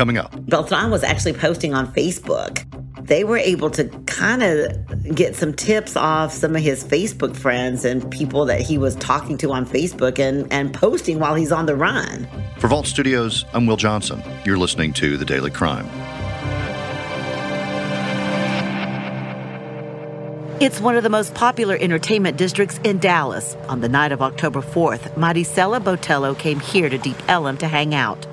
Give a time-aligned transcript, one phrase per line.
[0.00, 0.34] coming up.
[0.46, 2.64] Beltran was actually posting on Facebook.
[3.06, 7.84] They were able to kind of get some tips off some of his Facebook friends
[7.84, 11.66] and people that he was talking to on Facebook and, and posting while he's on
[11.66, 12.26] the run.
[12.60, 14.22] For Vault Studios, I'm Will Johnson.
[14.46, 15.86] You're listening to The Daily Crime.
[20.62, 23.54] It's one of the most popular entertainment districts in Dallas.
[23.68, 27.94] On the night of October 4th, Marisela Botello came here to Deep Ellum to hang
[27.94, 28.26] out.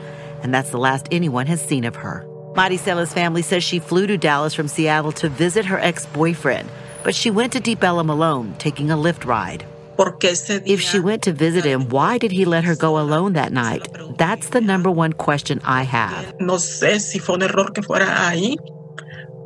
[0.48, 2.26] And that's the last anyone has seen of her.
[2.54, 6.70] Marisela's family says she flew to Dallas from Seattle to visit her ex boyfriend,
[7.04, 9.66] but she went to Deep Ellum alone, taking a Lyft ride.
[10.00, 13.90] If she went to visit him, why did he let her go alone that night?
[14.18, 16.40] That's the number one question I have.
[16.40, 18.56] No sé si fue un error que fuera ahí,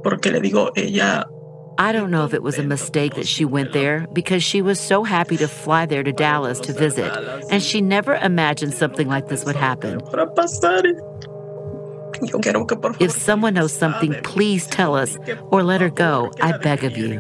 [0.04, 1.26] porque le digo, ella
[1.82, 4.80] I don't know if it was a mistake that she went there because she was
[4.80, 7.12] so happy to fly there to Dallas to visit,
[7.50, 10.00] and she never imagined something like this would happen.
[13.00, 15.18] If someone knows something, please tell us
[15.50, 16.32] or let her go.
[16.40, 17.20] I beg of you.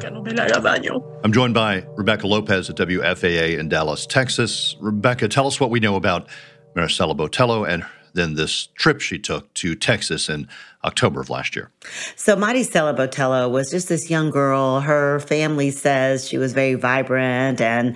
[1.24, 4.76] I'm joined by Rebecca Lopez at WFAA in Dallas, Texas.
[4.80, 6.28] Rebecca, tell us what we know about
[6.76, 10.48] Marisela Botello and then this trip she took to Texas in
[10.84, 11.70] October of last year.
[12.16, 14.82] So Marisela Botello was just this young girl.
[14.82, 17.96] Her family says she was very vibrant and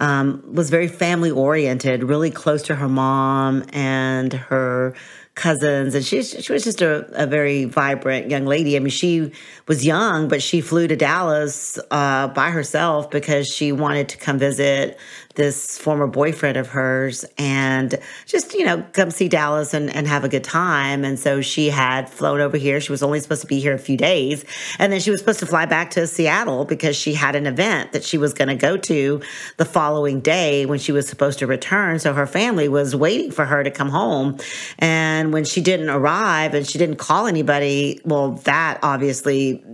[0.00, 4.94] um, was very family oriented, really close to her mom and her
[5.34, 8.76] cousins, and she she was just a, a very vibrant young lady.
[8.76, 9.32] I mean, she
[9.68, 14.38] was young, but she flew to Dallas uh, by herself because she wanted to come
[14.38, 14.98] visit
[15.36, 20.24] this former boyfriend of hers and just, you know, come see Dallas and, and have
[20.24, 21.04] a good time.
[21.04, 22.80] And so she had flown over here.
[22.80, 24.44] She was only supposed to be here a few days.
[24.78, 27.92] And then she was supposed to fly back to Seattle because she had an event
[27.92, 29.22] that she was going to go to
[29.56, 29.89] the following
[30.20, 31.98] day when she was supposed to return.
[31.98, 34.38] So her family was waiting for her to come home.
[34.78, 39.64] And when she didn't arrive and she didn't call anybody, well, that obviously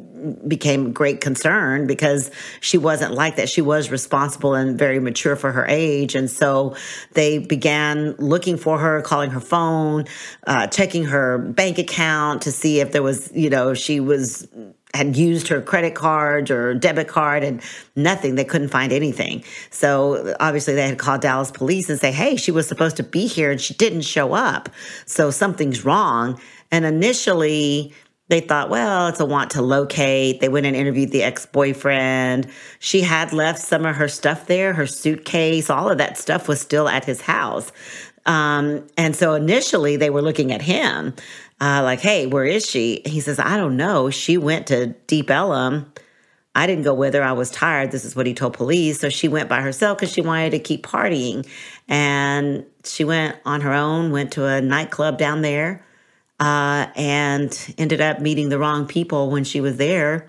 [0.47, 3.49] became great concern because she wasn't like that.
[3.49, 6.15] She was responsible and very mature for her age.
[6.15, 6.75] And so
[7.13, 10.07] they began looking for her, calling her phone,
[10.47, 14.49] uh, checking her bank account to see if there was, you know, she was
[14.97, 17.63] had used her credit card or debit card and
[17.95, 18.35] nothing.
[18.35, 19.45] They couldn't find anything.
[19.71, 23.27] So obviously they had called Dallas police and say, hey, she was supposed to be
[23.27, 24.69] here and she didn't show up.
[25.05, 26.41] So something's wrong.
[26.73, 27.95] And initially,
[28.29, 30.41] they thought, well, it's a want to locate.
[30.41, 32.49] They went and interviewed the ex boyfriend.
[32.81, 36.61] She had left some of her stuff there, her suitcase, all of that stuff was
[36.61, 37.71] still at his house.
[38.27, 41.15] Um, and so initially they were looking at him,
[41.61, 43.03] uh, like, hey, where is she?
[43.07, 44.11] He says, I don't know.
[44.11, 45.93] She went to Deep Ellum.
[46.55, 47.23] I didn't go with her.
[47.23, 47.91] I was tired.
[47.93, 49.01] This is what he told police.
[49.01, 51.47] So she went by herself because she wanted to keep partying.
[51.87, 55.85] And she went on her own, went to a nightclub down there
[56.41, 60.29] uh, and ended up meeting the wrong people when she was there.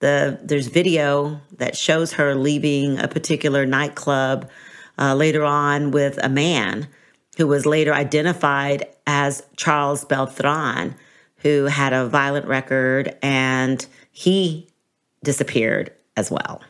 [0.00, 4.50] The there's video that shows her leaving a particular nightclub
[4.98, 6.88] uh, later on with a man
[7.36, 10.94] who was later identified as Charles Beltran,
[11.36, 14.68] who had a violent record, and he
[15.24, 16.60] disappeared as well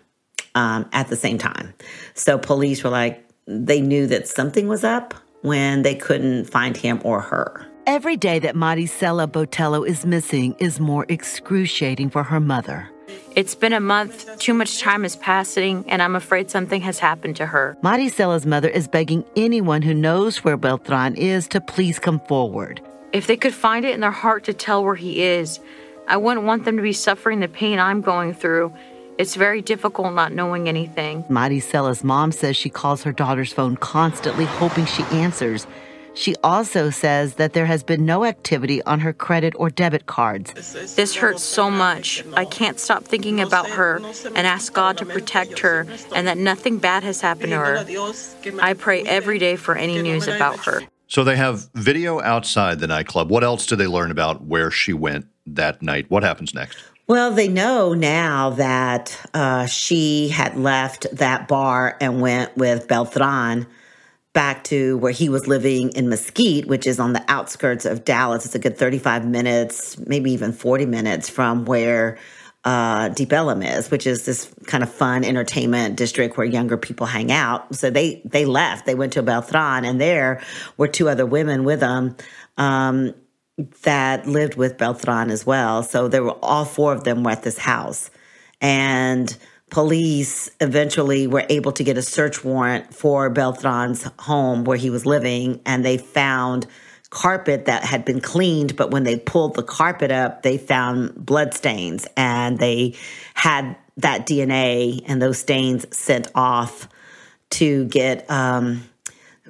[0.54, 1.74] um, at the same time.
[2.14, 7.00] So police were like, they knew that something was up when they couldn't find him
[7.04, 7.66] or her.
[7.84, 12.88] Every day that Marisela Botello is missing is more excruciating for her mother.
[13.34, 17.34] It's been a month, too much time is passing, and I'm afraid something has happened
[17.36, 17.76] to her.
[17.82, 22.80] Marisela's mother is begging anyone who knows where Beltran is to please come forward.
[23.12, 25.58] If they could find it in their heart to tell where he is,
[26.06, 28.72] I wouldn't want them to be suffering the pain I'm going through.
[29.18, 31.24] It's very difficult not knowing anything.
[31.24, 35.66] Marisela's mom says she calls her daughter's phone constantly, hoping she answers.
[36.14, 40.52] She also says that there has been no activity on her credit or debit cards.
[40.94, 42.24] This hurts so much.
[42.34, 43.96] I can't stop thinking about her
[44.34, 47.84] and ask God to protect her and that nothing bad has happened to her.
[48.60, 50.82] I pray every day for any news about her.
[51.06, 53.30] So they have video outside the nightclub.
[53.30, 56.06] What else do they learn about where she went that night?
[56.08, 56.78] What happens next?
[57.06, 63.66] Well, they know now that uh, she had left that bar and went with Beltran
[64.32, 68.46] back to where he was living in Mesquite, which is on the outskirts of Dallas.
[68.46, 72.18] It's a good 35 minutes, maybe even 40 minutes from where
[72.64, 77.06] uh, Deep Ellum is, which is this kind of fun entertainment district where younger people
[77.06, 77.74] hang out.
[77.74, 78.86] So they they left.
[78.86, 80.40] They went to Beltran, and there
[80.76, 82.16] were two other women with them
[82.56, 83.14] um,
[83.82, 85.82] that lived with Beltran as well.
[85.82, 88.10] So there were all four of them were at this house,
[88.60, 89.36] and
[89.72, 95.06] police eventually were able to get a search warrant for Beltran's home where he was
[95.06, 96.66] living, and they found
[97.08, 101.54] carpet that had been cleaned, but when they pulled the carpet up, they found blood
[101.54, 102.94] stains and they
[103.34, 106.88] had that DNA and those stains sent off
[107.50, 108.88] to get um,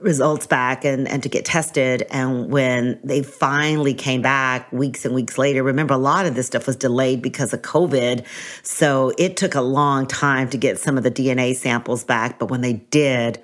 [0.03, 2.07] results back and, and to get tested.
[2.11, 6.47] And when they finally came back weeks and weeks later, remember a lot of this
[6.47, 8.27] stuff was delayed because of COVID.
[8.63, 12.39] So it took a long time to get some of the DNA samples back.
[12.39, 13.43] But when they did,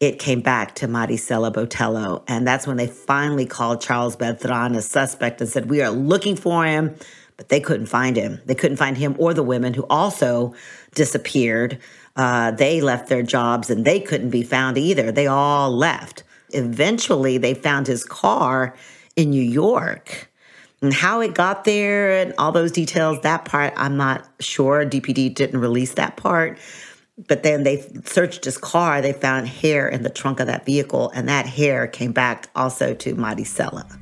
[0.00, 2.22] it came back to Marisela Botello.
[2.28, 6.36] And that's when they finally called Charles Beltran a suspect and said, We are looking
[6.36, 6.96] for him.
[7.36, 8.40] But they couldn't find him.
[8.46, 10.54] They couldn't find him or the women who also
[10.94, 11.78] disappeared.
[12.16, 15.12] Uh, they left their jobs and they couldn't be found either.
[15.12, 16.22] They all left.
[16.50, 18.74] Eventually, they found his car
[19.16, 20.30] in New York.
[20.82, 24.84] And how it got there and all those details, that part I'm not sure.
[24.84, 26.58] DPD didn't release that part.
[27.28, 29.00] But then they searched his car.
[29.00, 32.92] They found hair in the trunk of that vehicle, and that hair came back also
[32.92, 33.98] to Marisela.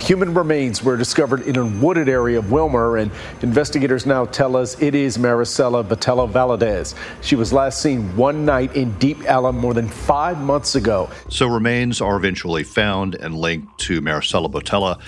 [0.00, 3.12] Human remains were discovered in a wooded area of Wilmer, and
[3.42, 6.94] investigators now tell us it is Marisela Botello Valadez.
[7.20, 11.10] She was last seen one night in Deep Ellum more than five months ago.
[11.28, 15.00] So remains are eventually found and linked to Marisela Botello.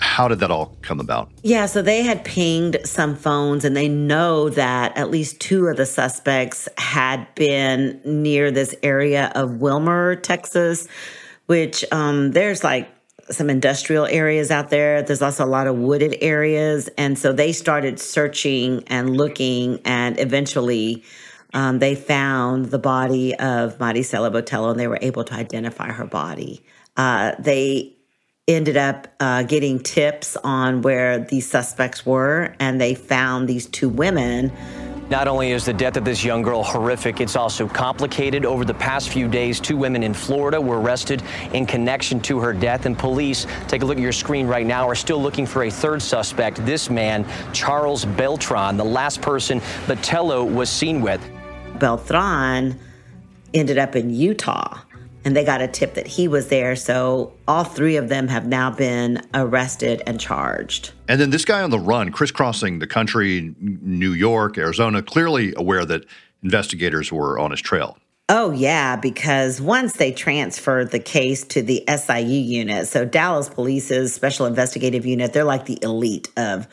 [0.00, 1.30] How did that all come about?
[1.42, 5.76] Yeah, so they had pinged some phones and they know that at least two of
[5.76, 10.86] the suspects had been near this area of Wilmer, Texas,
[11.46, 12.88] which um, there's like
[13.30, 15.02] some industrial areas out there.
[15.02, 16.88] There's also a lot of wooded areas.
[16.98, 21.04] And so they started searching and looking, and eventually
[21.54, 26.06] um, they found the body of Marisela Botello and they were able to identify her
[26.06, 26.62] body.
[26.96, 27.94] Uh, they
[28.46, 33.88] ended up uh, getting tips on where these suspects were, and they found these two
[33.88, 34.50] women
[35.10, 38.44] not only is the death of this young girl horrific, it's also complicated.
[38.44, 41.22] Over the past few days, two women in Florida were arrested
[41.52, 44.88] in connection to her death, and police, take a look at your screen right now,
[44.88, 46.64] are still looking for a third suspect.
[46.66, 51.20] This man, Charles Beltran, the last person Botello was seen with.
[51.78, 52.78] Beltran
[53.54, 54.78] ended up in Utah
[55.24, 56.76] and they got a tip that he was there.
[56.76, 60.92] So all three of them have now been arrested and charged.
[61.08, 65.84] And then this guy on the run, crisscrossing the country, New York, Arizona, clearly aware
[65.84, 66.04] that
[66.42, 67.98] investigators were on his trail.
[68.30, 74.12] Oh, yeah, because once they transferred the case to the SIU unit, so Dallas Police's
[74.12, 76.68] Special Investigative Unit, they're like the elite of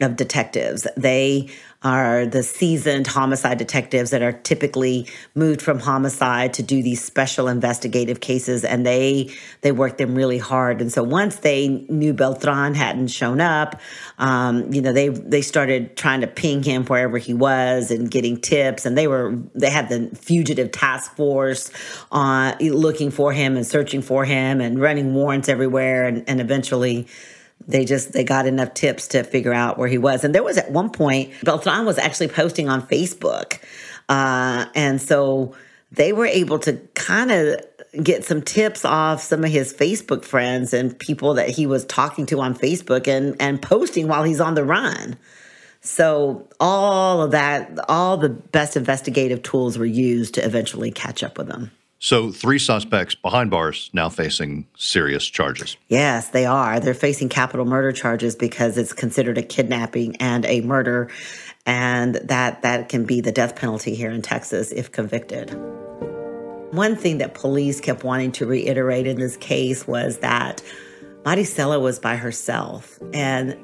[0.00, 0.86] of detectives.
[0.96, 1.48] They
[1.82, 7.48] are the seasoned homicide detectives that are typically moved from homicide to do these special
[7.48, 12.74] investigative cases and they they work them really hard and so once they knew beltran
[12.74, 13.78] hadn't shown up
[14.18, 18.40] um, you know they they started trying to ping him wherever he was and getting
[18.40, 21.70] tips and they were they had the fugitive task force
[22.10, 26.40] on uh, looking for him and searching for him and running warrants everywhere and, and
[26.40, 27.06] eventually
[27.68, 30.24] they just they got enough tips to figure out where he was.
[30.24, 33.58] And there was at one point beltran was actually posting on facebook
[34.08, 35.54] uh, and so
[35.92, 37.60] they were able to kind of
[38.02, 42.26] get some tips off some of his facebook friends and people that he was talking
[42.26, 45.16] to on facebook and and posting while he's on the run.
[45.80, 51.38] So all of that all the best investigative tools were used to eventually catch up
[51.38, 51.70] with him
[52.06, 55.76] so, three suspects behind bars now facing serious charges.
[55.88, 56.78] Yes, they are.
[56.78, 61.10] They're facing capital murder charges because it's considered a kidnapping and a murder,
[61.66, 65.50] and that that can be the death penalty here in Texas if convicted.
[66.70, 70.62] One thing that police kept wanting to reiterate in this case was that
[71.24, 73.56] Marisela was by herself, and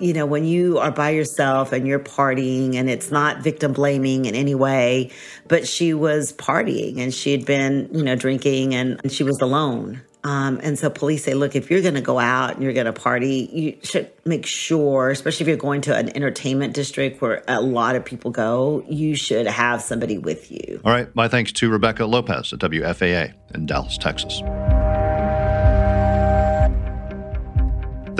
[0.00, 4.24] you know, when you are by yourself and you're partying and it's not victim blaming
[4.24, 5.10] in any way,
[5.48, 10.00] but she was partying and she had been, you know, drinking and she was alone.
[10.22, 12.86] Um, and so police say, look, if you're going to go out and you're going
[12.86, 17.42] to party, you should make sure, especially if you're going to an entertainment district where
[17.48, 20.80] a lot of people go, you should have somebody with you.
[20.84, 21.14] All right.
[21.14, 24.42] My thanks to Rebecca Lopez at WFAA in Dallas, Texas.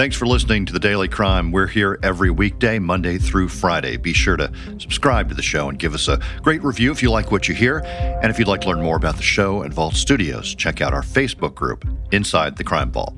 [0.00, 1.52] Thanks for listening to the Daily Crime.
[1.52, 3.99] We're here every weekday, Monday through Friday.
[3.99, 7.11] Be sure to subscribe to the show and give us a great review if you
[7.11, 7.80] like what you hear.
[8.23, 10.95] And if you'd like to learn more about the show and Vault Studios, check out
[10.95, 13.14] our Facebook group, Inside the Crime Vault.